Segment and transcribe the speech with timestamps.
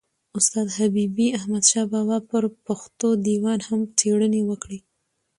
[0.37, 4.79] استاد حبیبي احمدشاه بابا پر پښتو دېوان هم څېړني وکړې.